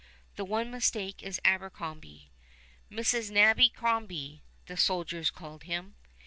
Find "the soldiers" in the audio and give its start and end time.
4.65-5.29